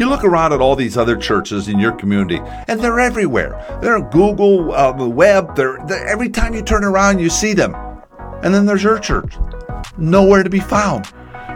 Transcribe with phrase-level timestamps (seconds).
[0.00, 3.78] You look around at all these other churches in your community, and they're everywhere.
[3.82, 5.54] They're on Google, uh, the web.
[5.54, 7.74] They're, they're every time you turn around, you see them.
[8.42, 9.34] And then there's your church,
[9.98, 11.04] nowhere to be found.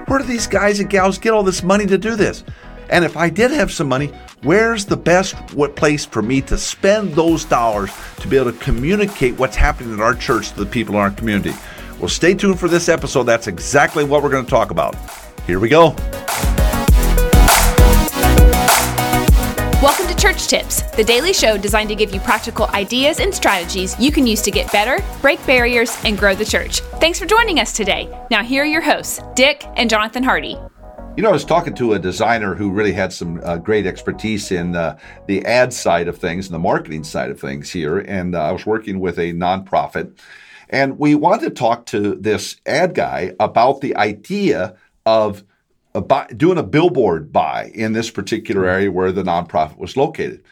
[0.09, 2.45] Where do these guys and gals get all this money to do this?
[2.91, 4.09] And if I did have some money,
[4.43, 5.34] where's the best
[5.74, 10.02] place for me to spend those dollars to be able to communicate what's happening in
[10.02, 11.54] our church to the people in our community?
[11.98, 13.22] Well, stay tuned for this episode.
[13.22, 14.96] That's exactly what we're going to talk about.
[15.46, 15.96] Here we go.
[20.54, 24.40] Tips, the daily show designed to give you practical ideas and strategies you can use
[24.43, 26.79] to get better, break barriers, and grow the church.
[27.00, 28.08] Thanks for joining us today.
[28.30, 30.57] Now, here are your hosts, Dick and Jonathan Hardy.
[31.17, 34.53] You know, I was talking to a designer who really had some uh, great expertise
[34.53, 37.98] in uh, the ad side of things and the marketing side of things here.
[37.98, 40.16] And uh, I was working with a nonprofit.
[40.70, 45.42] And we wanted to talk to this ad guy about the idea of
[46.00, 48.70] buy, doing a billboard buy in this particular mm-hmm.
[48.70, 50.42] area where the nonprofit was located.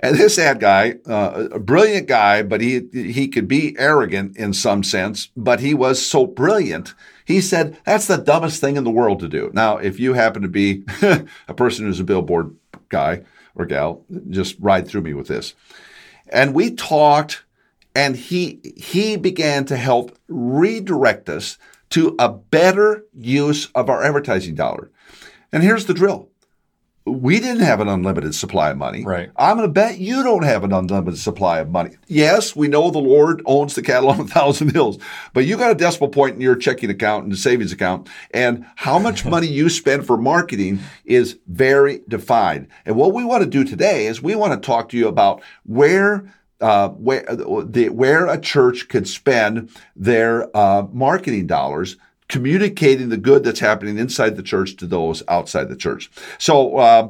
[0.00, 4.52] And this ad guy, uh, a brilliant guy, but he he could be arrogant in
[4.52, 6.94] some sense, but he was so brilliant.
[7.24, 9.50] He said that's the dumbest thing in the world to do.
[9.52, 10.84] Now, if you happen to be
[11.48, 12.54] a person who's a billboard
[12.90, 13.22] guy
[13.56, 15.54] or gal, just ride through me with this.
[16.28, 17.44] And we talked,
[17.94, 21.58] and he he began to help redirect us
[21.90, 24.90] to a better use of our advertising dollar.
[25.52, 26.28] And here's the drill.
[27.06, 29.02] We didn't have an unlimited supply of money.
[29.02, 29.30] Right.
[29.34, 31.96] I'm going to bet you don't have an unlimited supply of money.
[32.06, 34.98] Yes, we know the Lord owns the cattle on a thousand hills,
[35.32, 38.98] but you got a decimal point in your checking account and savings account, and how
[38.98, 42.68] much money you spend for marketing is very defined.
[42.84, 45.42] And what we want to do today is we want to talk to you about
[45.64, 46.30] where
[46.60, 51.96] uh, where the, where a church could spend their uh, marketing dollars
[52.28, 56.10] communicating the good that's happening inside the church to those outside the church.
[56.38, 57.08] So uh,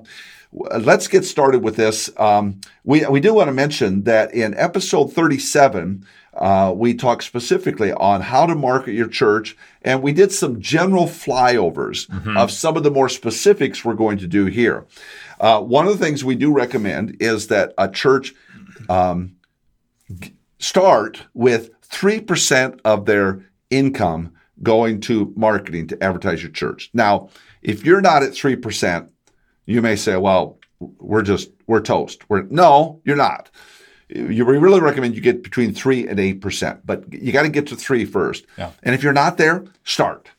[0.52, 2.10] let's get started with this.
[2.16, 6.06] Um, we we do want to mention that in episode 37.
[6.34, 11.06] Uh, we talk specifically on how to market your church, and we did some general
[11.06, 12.36] flyovers mm-hmm.
[12.36, 14.86] of some of the more specifics we're going to do here.
[15.40, 18.34] Uh, one of the things we do recommend is that a church
[18.88, 19.34] um,
[20.58, 24.32] start with 3% of their income
[24.62, 26.90] going to marketing to advertise your church.
[26.92, 27.30] Now,
[27.62, 29.10] if you're not at 3%,
[29.66, 32.28] you may say, well, we're just, we're toast.
[32.28, 33.50] We're, no, you're not.
[34.08, 37.76] You really recommend you get between 3 and 8%, but you got to get to
[37.76, 38.46] 3 first.
[38.56, 38.70] Yeah.
[38.82, 40.30] And if you're not there, start.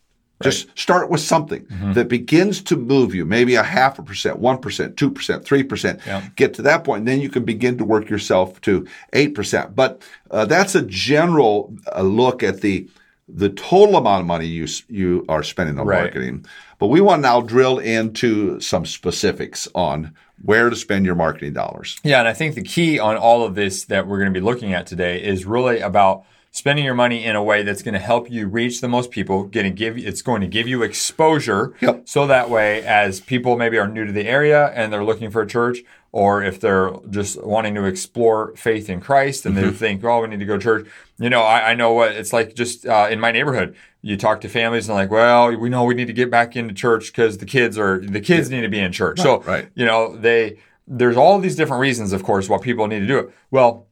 [0.41, 1.93] Just start with something mm-hmm.
[1.93, 6.05] that begins to move you, maybe a half a percent, 1%, 2%, 3%.
[6.05, 6.29] Yeah.
[6.35, 9.75] Get to that point, and then you can begin to work yourself to 8%.
[9.75, 10.01] But
[10.31, 12.89] uh, that's a general uh, look at the
[13.31, 16.01] the total amount of money you you are spending on right.
[16.01, 16.45] marketing.
[16.79, 21.53] But we want to now drill into some specifics on where to spend your marketing
[21.53, 21.99] dollars.
[22.03, 24.43] Yeah, and I think the key on all of this that we're going to be
[24.43, 27.99] looking at today is really about– spending your money in a way that's going to
[27.99, 31.73] help you reach the most people going to give it's going to give you exposure
[31.79, 32.01] yep.
[32.05, 35.41] so that way as people maybe are new to the area and they're looking for
[35.41, 35.79] a church
[36.11, 39.67] or if they're just wanting to explore faith in christ and mm-hmm.
[39.67, 40.87] they think oh we need to go to church
[41.19, 44.41] you know i, I know what it's like just uh, in my neighborhood you talk
[44.41, 47.37] to families and like well we know we need to get back into church because
[47.37, 49.69] the kids are the kids need to be in church right, so right.
[49.75, 50.57] you know they
[50.87, 53.85] there's all these different reasons of course why people need to do it well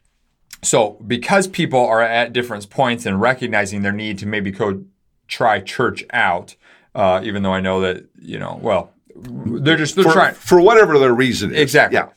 [0.61, 4.83] so because people are at different points and recognizing their need to maybe go
[5.27, 6.55] try church out,
[6.95, 10.61] uh, even though I know that you know, well, they're just they're for, trying for
[10.61, 11.51] whatever their reason.
[11.51, 11.61] Is.
[11.61, 11.95] Exactly.
[11.95, 12.09] Yeah.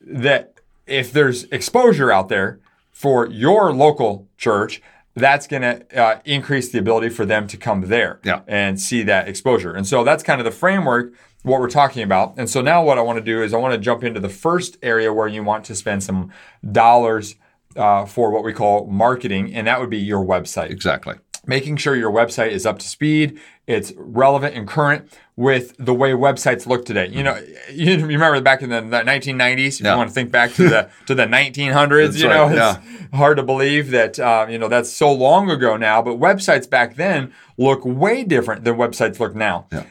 [0.00, 0.54] That
[0.86, 2.60] if there's exposure out there
[2.90, 4.82] for your local church,
[5.14, 8.40] that's going to uh, increase the ability for them to come there yeah.
[8.46, 9.72] and see that exposure.
[9.72, 11.12] And so that's kind of the framework
[11.42, 12.34] what we're talking about.
[12.36, 14.28] And so now what I want to do is I want to jump into the
[14.28, 16.32] first area where you want to spend some
[16.72, 17.36] dollars
[17.78, 20.70] uh, for what we call marketing, and that would be your website.
[20.70, 21.14] Exactly.
[21.46, 26.10] Making sure your website is up to speed, it's relevant and current with the way
[26.10, 27.06] websites look today.
[27.08, 27.40] You know,
[27.72, 29.66] you remember back in the, the 1990s.
[29.66, 29.92] If yeah.
[29.92, 32.52] you want to think back to the to the 1900s, that's you know, right.
[32.52, 33.16] it's yeah.
[33.16, 36.02] hard to believe that uh, you know that's so long ago now.
[36.02, 39.68] But websites back then look way different than websites look now.
[39.72, 39.84] Yeah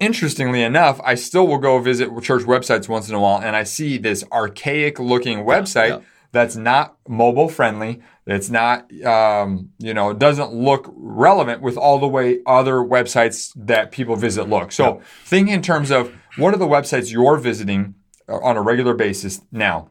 [0.00, 3.62] interestingly enough, I still will go visit church websites once in a while and I
[3.62, 8.00] see this archaic looking website that's not mobile friendly.
[8.26, 13.92] It's not, um, you know, doesn't look relevant with all the way other websites that
[13.92, 14.72] people visit look.
[14.72, 15.04] So yeah.
[15.24, 17.94] think in terms of what are the websites you're visiting
[18.28, 19.90] uh, on a regular basis now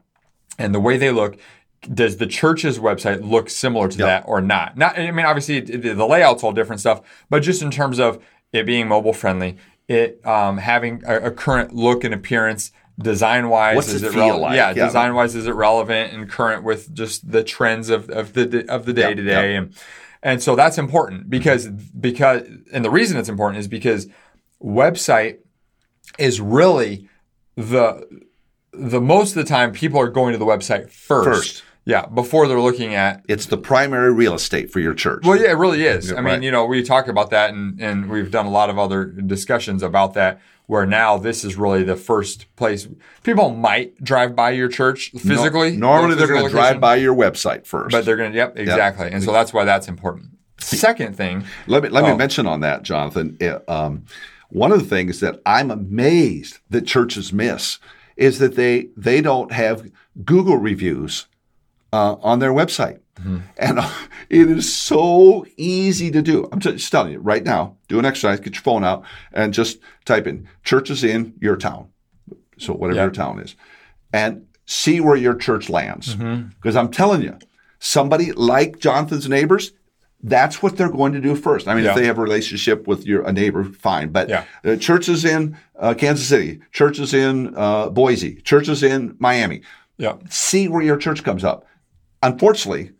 [0.58, 1.38] and the way they look
[1.92, 4.76] does the church's website look similar to that or not?
[4.76, 8.66] Not, I mean, obviously the layout's all different stuff, but just in terms of it
[8.66, 12.70] being mobile friendly, it um, having a, a current look and appearance
[13.02, 14.56] design wise What's is it it, rele- like?
[14.56, 14.86] yeah, Yeah.
[14.86, 18.86] design wise is it relevant and current with just the trends of, of the of
[18.86, 19.74] the day to day and
[20.22, 21.30] and so that's important mm-hmm.
[21.30, 24.08] because because and the reason it's important is because
[24.62, 25.38] website
[26.18, 27.08] is really
[27.56, 28.06] the
[28.72, 31.26] the most of the time people are going to the website first.
[31.26, 31.64] First.
[31.84, 35.24] Yeah, before they're looking at It's the primary real estate for your church.
[35.24, 36.12] well, yeah, it really is.
[36.12, 36.42] I mean, right.
[36.42, 39.82] you know, we talk about that, and and we've done a lot of other discussions
[39.82, 40.40] about that.
[40.66, 42.88] Where now this is really the first place
[43.24, 45.76] people might drive by your church physically.
[45.76, 47.90] Normally, the they're going to drive by your website first.
[47.92, 48.36] but they're going to.
[48.38, 49.10] Yep, exactly.
[49.10, 50.30] And so that's why that's important.
[50.58, 52.16] Second thing, Let me let me Oh.
[52.16, 53.36] mention on that, Jonathan.
[53.42, 54.04] uh, Um,
[54.50, 57.78] one of the things that I'm amazed that churches miss
[58.16, 59.90] is that they they don't have
[60.24, 61.26] Google reviews
[61.92, 63.38] uh, on their website, Mm-hmm.
[63.58, 63.90] and uh,
[64.30, 66.48] it is so easy to do.
[66.50, 67.76] I'm just telling you right now.
[67.88, 68.40] Do an exercise.
[68.40, 69.04] Get your phone out
[69.34, 71.88] and just type in churches in your town.
[72.58, 73.02] So whatever Yeah.
[73.04, 73.54] your town is,
[74.14, 76.16] and see where your church lands.
[76.16, 76.48] Mm-hmm.
[76.56, 77.36] Because I'm telling you,
[77.78, 79.72] somebody like Jonathan's neighbors,
[80.22, 81.68] that's what they're going to do first.
[81.68, 81.90] I mean, Yeah.
[81.90, 84.08] if they have a relationship with your a neighbor, fine.
[84.08, 84.44] But Yeah.
[84.64, 89.60] uh, churches in uh, Kansas City, churches in uh, Boise, churches in Miami,
[89.98, 91.66] yeah, see where your church comes up.
[92.22, 92.92] Unfortunately,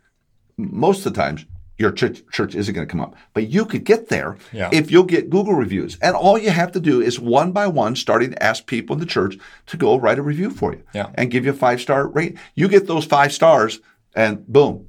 [0.56, 1.44] most of the times
[1.78, 4.68] your church, church isn't going to come up, but you could get there Yeah.
[4.72, 5.96] if you'll get Google reviews.
[6.02, 9.00] And all you have to do is one by one, starting to ask people in
[9.00, 9.36] the church
[9.66, 11.08] to go write a review for you Yeah.
[11.14, 12.36] and give you a five star rate.
[12.54, 13.80] You get those five stars,
[14.14, 14.86] and boom,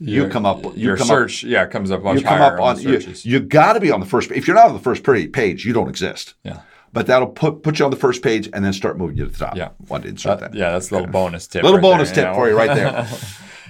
[0.00, 0.64] you Your- come up.
[0.64, 2.82] You your come search, yeah, comes up Up, much you come higher up on on.
[2.82, 4.32] You, you got to be on the first.
[4.32, 6.34] If you're not on the first page, you don't exist.
[6.42, 6.60] yeah.
[6.92, 9.30] But that'll put put you on the first page and then start moving you to
[9.30, 9.56] the top.
[9.56, 9.70] Yeah.
[9.88, 10.58] Want to insert That- that?
[10.58, 11.62] yeah, that's a little bonus tip.
[11.62, 12.34] Little right there, bonus tip know.
[12.34, 13.08] for you right there.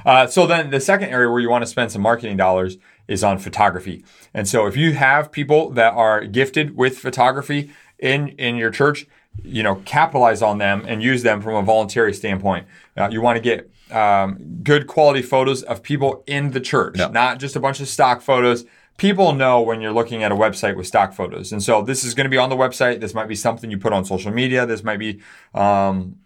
[0.04, 2.76] Uh, so then the second area where you want to spend some marketing dollars
[3.06, 4.04] is on photography.
[4.34, 7.70] And so if you have people that are gifted with photography
[8.00, 9.06] in in your church,
[9.44, 12.66] you know, capitalize on them and use them from a voluntary standpoint.
[12.96, 17.06] Uh, you want to get um, good quality photos of people in the church, Yeah.
[17.06, 18.64] not just a bunch of stock photos.
[18.96, 21.50] People know when you're looking at a website with stock photos.
[21.50, 23.00] And so this is going to be on the website.
[23.00, 24.64] This might be something you put on social media.
[24.64, 25.20] This might be
[25.54, 26.16] um,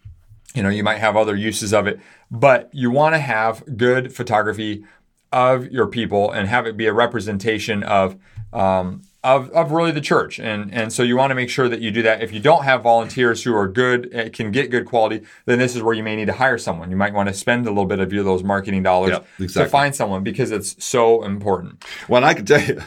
[0.56, 4.14] you know, you might have other uses of it, but you want to have good
[4.14, 4.84] photography
[5.30, 8.16] of your people and have it be a representation of
[8.54, 10.38] um, of, of really the church.
[10.38, 12.22] And and so you want to make sure that you do that.
[12.22, 15.74] If you don't have volunteers who are good, uh, can get good quality, then this
[15.74, 16.90] is where you may need to hire someone.
[16.90, 19.66] You might want to spend a little bit of your those marketing dollars Yeah, to
[19.68, 21.84] find someone because it's so important.
[22.08, 22.80] Well, I can tell you,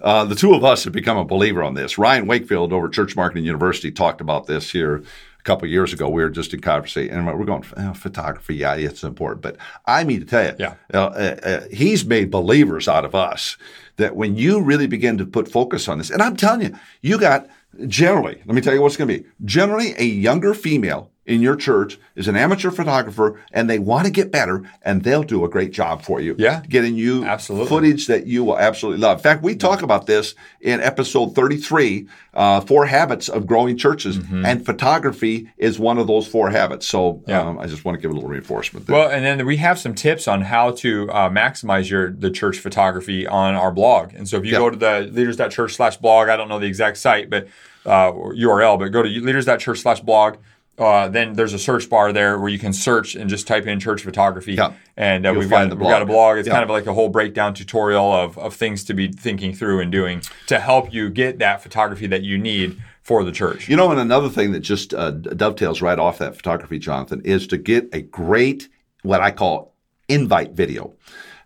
[0.00, 1.98] uh, the two of us have become a believer on this.
[1.98, 4.96] Ryan Wakefield over at Church Marketing University talked about this here
[5.38, 6.08] a couple of years ago.
[6.08, 9.40] We were just in conversation, and we're going, "Oh, photography, yeah, it's important.
[9.42, 9.56] But
[9.86, 10.74] I mean to tell you, Yeah.
[10.92, 13.56] uh, uh, uh, he's made believers out of us
[13.96, 17.18] that when you really begin to put focus on this, and I'm telling you, you
[17.18, 17.48] got
[17.86, 21.54] generally, let me tell you what's going to be generally a younger female in your
[21.54, 25.48] church is an amateur photographer and they want to get better and they'll do a
[25.48, 26.34] great job for you.
[26.38, 26.62] Yeah.
[26.68, 27.68] Getting you Absolutely.
[27.68, 29.18] footage that you will absolutely love.
[29.18, 34.16] In fact, we talk about this in episode 33, uh, Four Habits of Growing Churches,
[34.32, 36.86] and photography is one of those four habits.
[36.86, 37.30] So Mm-hmm.
[37.30, 37.40] Yeah.
[37.42, 38.96] um, I just want to give a little reinforcement there.
[38.96, 42.58] Well, and then we have some tips on how to uh, maximize your the church
[42.58, 43.79] photography on our blog.
[44.14, 44.58] And so if you Yeah.
[44.58, 47.48] go to the leaders.church slash blog, I don't know the exact site, but
[47.86, 50.36] uh, URL, but go to leaders.church slash blog.
[50.78, 53.78] Uh, then there's a search bar there where you can search and just type in
[53.78, 54.54] church photography.
[54.54, 54.72] Yeah.
[54.96, 56.08] And uh, we've got we've got a blog.
[56.08, 56.38] blog.
[56.38, 56.54] It's Yeah.
[56.54, 59.92] kind of like a whole breakdown tutorial of, of things to be thinking through and
[59.92, 63.68] doing to help you get that photography that you need for the church.
[63.68, 67.46] You know, and another thing that just uh, dovetails right off that photography, Jonathan, is
[67.48, 68.68] to get a great,
[69.02, 69.74] what I call
[70.08, 70.94] invite video.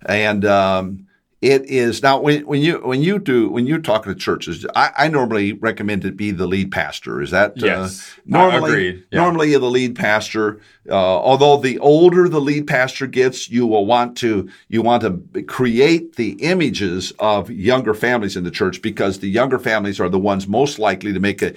[0.06, 1.06] And um,
[1.44, 4.90] it is now when, when you when you do when you talk to churches, I,
[4.96, 7.20] I normally recommend it be the lead pastor.
[7.20, 8.16] Is that Yes.
[8.16, 9.04] uh, normally Agreed.
[9.12, 9.20] Yeah.
[9.20, 10.60] normally the lead pastor?
[10.88, 15.42] Uh, although the older the lead pastor gets, you will want to you want to
[15.44, 20.18] create the images of younger families in the church because the younger families are the
[20.18, 21.52] ones most likely to make a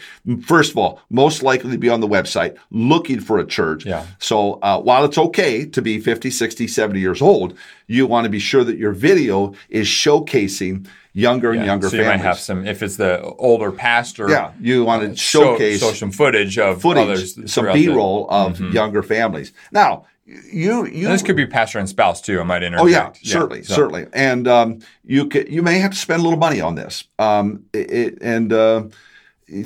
[0.46, 3.86] first of all most likely to be on the website looking for a church.
[3.86, 4.06] Yeah.
[4.20, 8.30] So uh, while it's okay to be 50, 60, 70 years old, you want to
[8.30, 11.66] be sure that your video is showcasing younger and Yeah.
[11.66, 12.20] younger so you families.
[12.20, 14.30] might have some if it's the older pastor.
[14.30, 17.80] yeah, you want to show, showcase show some footage of footage, others some throughout the-
[17.86, 17.92] Mm-hmm.
[17.94, 19.52] B-roll of younger families.
[19.72, 22.40] Now, you you And this could be pastor and spouse too.
[22.40, 22.84] I might interject.
[22.84, 26.24] Oh yeah, certainly, so- certainly, and um, you could, you may have to spend a
[26.24, 28.84] little money on this, um, it, it- and uh,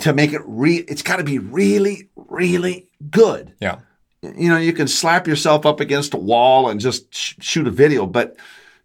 [0.02, 3.54] to make it re, it's got to be really, really good.
[3.60, 3.78] Yeah,
[4.22, 7.72] You know, you can slap yourself up against a wall and just sh- shoot a
[7.72, 8.38] video, but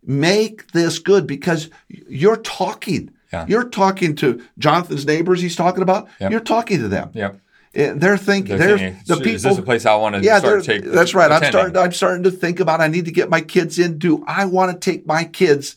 [0.06, 3.44] make this good because you're talking Yeah.
[3.48, 5.42] You're talking to Jonathan's neighbors.
[5.42, 6.08] He's talking about.
[6.20, 6.30] Yep.
[6.30, 7.10] You're talking to them.
[7.12, 7.40] Yep.
[7.74, 8.56] Eh, They're thinking.
[8.56, 11.30] They're thinking, the "Is this a place I want to yeah, start they're- that's right.
[11.30, 11.76] I'm starting.
[11.76, 12.80] I'm starting to think about.
[12.80, 13.98] I need to get my kids in.
[13.98, 15.76] Do I want to take my kids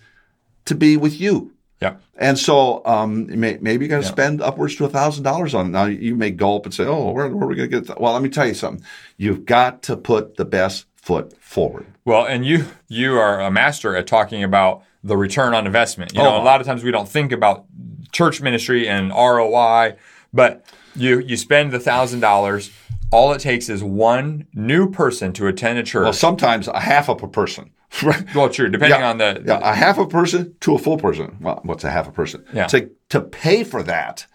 [0.65, 1.51] to be with you?
[1.81, 2.01] Yep.
[2.17, 5.65] And so um, may, maybe you got to spend upwards to a thousand dollars on
[5.67, 5.69] it.
[5.69, 7.99] Now you may gulp and say, "Oh, where, where are we going to get that?"
[7.99, 8.85] Well, let me tell you something.
[9.17, 11.87] You've got to put the best foot forward.
[12.09, 16.13] Well, and you you are a master at talking about the return on investment.
[16.13, 16.41] You oh, know, Oh.
[16.41, 17.65] a lot of times we don't think about
[18.11, 19.95] church ministry and ROI,
[20.33, 22.71] but you you spend the thousand dollars.
[23.11, 26.03] All it takes is one new person to attend a church.
[26.03, 27.71] Well, sometimes a half of a person.
[28.03, 28.35] Right.
[28.35, 29.09] Well, true, depending Yeah.
[29.09, 31.37] on the Yeah, a half a person to a full person.
[31.41, 32.43] Well, what's a half a person?
[32.53, 32.67] Yeah.
[32.67, 34.27] To to pay for that.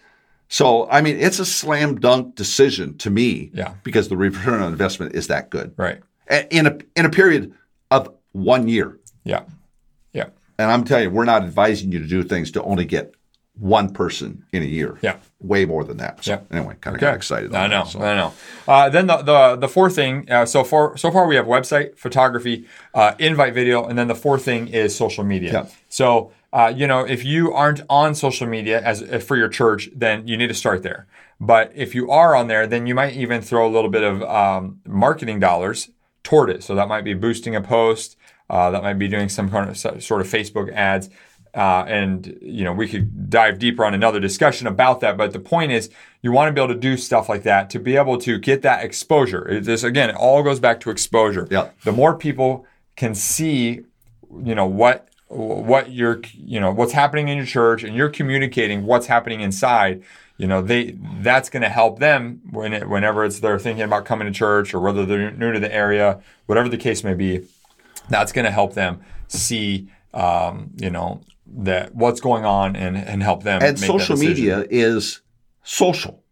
[0.48, 3.50] So I mean, it's a slam dunk decision to me.
[3.54, 3.74] Yeah.
[3.84, 5.72] Because the return on investment is that good.
[5.76, 6.00] right.
[6.50, 7.52] In a in a period
[8.34, 8.98] one year.
[9.24, 9.44] Yeah.
[10.12, 10.26] Yeah.
[10.58, 13.14] And I'm telling you, we're not advising you to do things to only get
[13.56, 14.98] one person in a year.
[15.00, 15.16] Yeah.
[15.40, 16.24] Way more than that.
[16.24, 16.40] So Yeah.
[16.50, 17.10] anyway, kind of Okay.
[17.12, 17.54] got excited.
[17.54, 17.84] I know.
[17.84, 18.02] that, so.
[18.02, 18.32] I know.
[18.66, 20.28] Uh, then the, the the fourth thing.
[20.28, 24.14] Uh, so far, so far we have website, photography, uh, invite video, and then the
[24.16, 25.52] fourth thing is social media.
[25.52, 25.66] Yeah.
[25.88, 29.88] So uh, you know, if you aren't on social media as uh, for your church,
[29.94, 31.06] then you need to start there.
[31.40, 34.22] But if you are on there, then you might even throw a little bit of
[34.22, 35.90] um, marketing dollars
[36.24, 36.62] toward it.
[36.64, 38.16] So that might be boosting a post.
[38.54, 41.10] Uh, that might be doing some kind of sort of Facebook ads.
[41.56, 45.38] Uh, and you know we could dive deeper on another discussion about that but the
[45.38, 45.88] point is
[46.20, 48.62] you want to be able to do stuff like that to be able to get
[48.62, 51.68] that exposure it, this again it all goes back to exposure Yeah.
[51.84, 53.84] the more people can see
[54.50, 58.84] you know what what you're you know what's happening in your church and you're communicating
[58.84, 60.02] what's happening inside
[60.38, 64.04] you know they that's going to help them when it, whenever it's they're thinking about
[64.04, 67.42] coming to church or whether they're new to the area whatever the case may be
[68.08, 73.22] that's going to help them see um, you know that what's going on and, and
[73.22, 75.20] help them and social media is
[75.62, 76.22] social.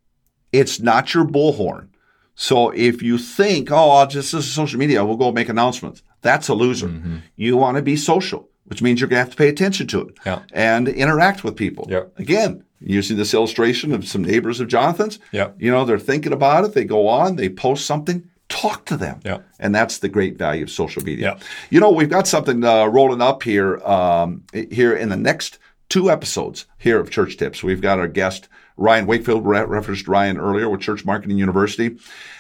[0.53, 1.89] It's not your bullhorn.
[2.35, 6.03] So if you think, oh, I'll just this is social media, we'll go make announcements.
[6.23, 6.89] That's a loser.
[6.89, 7.17] Mm-hmm.
[7.37, 10.01] You want to be social, which means you're going to have to pay attention to
[10.09, 10.43] it Yeah.
[10.53, 11.87] and interact with people.
[11.89, 12.19] Yep.
[12.19, 15.19] Again, using this illustration of some neighbors of Jonathan's.
[15.33, 15.57] Yep.
[15.59, 16.75] You know, they're thinking about it.
[16.75, 19.21] They go on, they post something, talk to them.
[19.25, 19.39] Yeah.
[19.59, 21.33] And that's the great value of social media.
[21.33, 21.43] Yep.
[21.71, 26.11] You know, we've got something uh, rolling up here um, here in the next two
[26.11, 27.63] episodes here of Church Tips.
[27.63, 31.99] We've got our guest Ryan Wakefield re- referenced Ryan earlier with Church Marketing University,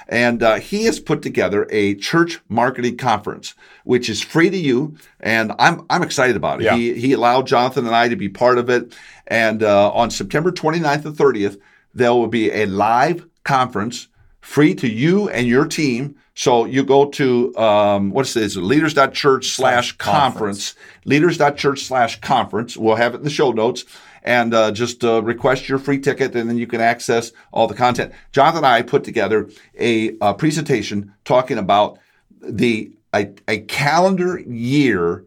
[0.08, 3.54] and uh, he has put together a church marketing conference,
[3.84, 6.64] which is free to you, and I'm I'm excited about it.
[6.64, 6.76] Yeah.
[6.76, 8.94] He he allowed Jonathan and I to be part of it,
[9.26, 11.58] and uh, on September 29th and 30th
[11.94, 14.08] there will be a live conference
[14.42, 16.16] free to you and your team.
[16.34, 18.56] So you go to um, what's this?
[18.56, 20.74] Leaders.church slash conference.
[21.06, 22.76] Leaders.church slash conference.
[22.76, 23.84] We'll have it in the show notes.
[24.24, 27.74] And uh, just uh, request your free ticket, and then you can access all the
[27.74, 28.12] content.
[28.30, 31.98] Jonathan and I put together a, uh presentation talking about
[32.40, 35.24] the a, a calendar year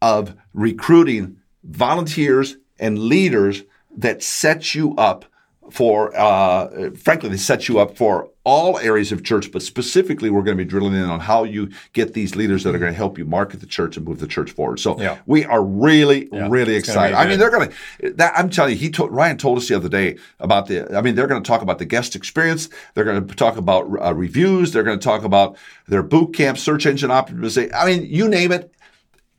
[0.00, 3.64] of recruiting volunteers and leaders
[3.98, 5.26] that sets you up
[5.70, 10.42] for, uh, frankly, they set you up for all areas of church, but specifically, we're
[10.42, 12.96] going to be drilling in on how you get these leaders that are going to
[12.96, 14.80] help you market the church and move the church forward.
[14.80, 15.18] So Yeah.
[15.26, 17.14] we are really, really it's excited.
[17.14, 17.70] I mean, they're going
[18.00, 18.12] to.
[18.14, 20.96] That I'm telling you, he told Ryan told us the other day about the.
[20.96, 22.70] I mean, they're going to talk about the guest experience.
[22.94, 24.72] They're going to talk about uh, reviews.
[24.72, 27.70] They're going to talk about their boot camp, search engine optimization.
[27.74, 28.72] I mean, you name it.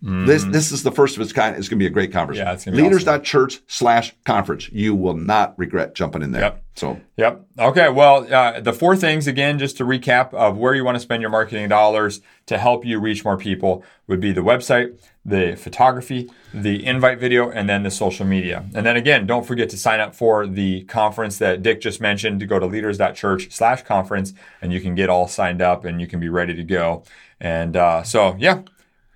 [0.01, 1.58] This this is the first of its kind.
[1.58, 2.38] It's going to be a great conference.
[2.38, 4.70] Yeah, it's gonna be Leaders.church slash conference.
[4.72, 6.41] You will not regret jumping in there.
[6.41, 6.63] Yep.
[6.75, 7.46] So Yep.
[7.60, 7.89] Okay.
[7.89, 11.20] Well, uh, the four things again, just to recap of where you want to spend
[11.20, 16.29] your marketing dollars to help you reach more people would be the website, the photography,
[16.53, 18.63] the invite video, and then the social media.
[18.74, 22.39] And then again, don't forget to sign up for the conference that Dick just mentioned.
[22.39, 26.08] To go to leaders.church slash conference, and you can get all signed up and you
[26.08, 27.03] can be ready to go.
[27.41, 28.62] And uh, so, yeah.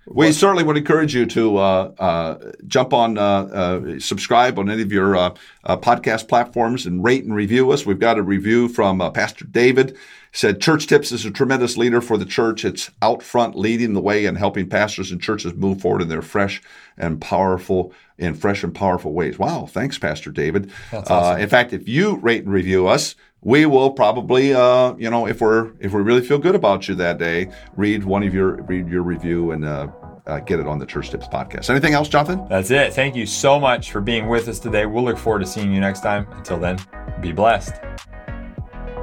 [0.06, 4.82] We certainly would encourage you to uh, uh, jump on, uh, uh, subscribe on any
[4.82, 5.34] of your uh,
[5.64, 7.86] uh, podcast platforms and rate and review us.
[7.86, 9.96] We've got a review from uh, Pastor David.
[10.34, 12.64] Said Church Tips is a tremendous leader for the church.
[12.64, 16.22] It's out front leading the way and helping pastors and churches move forward in their
[16.22, 16.60] fresh
[16.98, 19.38] and powerful in fresh and powerful ways.
[19.38, 20.72] Wow, thanks, Pastor David.
[20.92, 25.26] Uh, in fact, if you rate and review us, we will probably, uh, you know,
[25.26, 28.62] if we're if we really feel good about you that day, read one of your
[28.62, 29.86] read your review and uh,
[30.26, 31.70] uh, get it on the Church Tips podcast.
[31.70, 32.44] Anything else, Jonathan?
[32.48, 32.92] That's it.
[32.92, 34.84] Thank you so much for being with us today.
[34.84, 36.26] We'll look forward to seeing you next time.
[36.32, 36.78] Until then,
[37.20, 37.74] be blessed.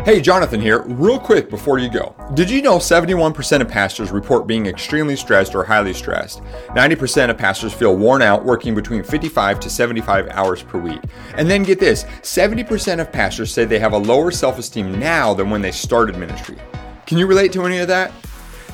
[0.04, 0.82] Hey, Jonathan here.
[0.82, 2.16] Real quick before you go.
[2.34, 6.42] Did you know 71% of pastors report being extremely stressed or highly stressed?
[6.70, 11.02] 90% of pastors feel worn out working between 55 to 75 hours per week.
[11.36, 15.36] And then get this 70% of pastors say they have a lower self esteem now
[15.36, 16.58] than when they started ministry.
[17.06, 18.12] Can you relate to any of that?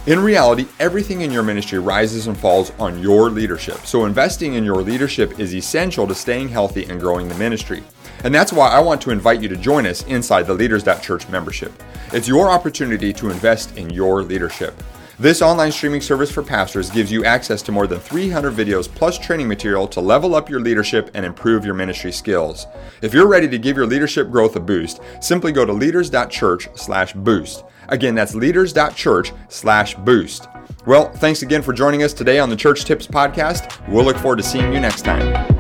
[0.06, 3.80] In reality, everything in your ministry rises and falls on your leadership.
[3.80, 7.84] So, investing in your leadership is essential to staying healthy and growing the ministry.
[8.24, 11.72] And that's why I want to invite you to join us inside the Leaders.Church membership.
[12.14, 14.82] It's your opportunity to invest in your leadership.
[15.20, 19.18] This online streaming service for pastors gives you access to more than 300 videos plus
[19.18, 22.68] training material to level up your leadership and improve your ministry skills.
[23.02, 27.64] If you're ready to give your leadership growth a boost, simply go to leaders.church/boost.
[27.90, 30.48] Again, that's leaders.church/boost.
[30.86, 33.72] Well, thanks again for joining us today on the Church Tips podcast.
[33.90, 35.57] We'll look forward to seeing you next time.